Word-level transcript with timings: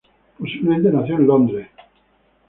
Posiblemente 0.39 0.91
nació 0.91 1.17
en 1.17 1.27
Londres. 1.27 1.67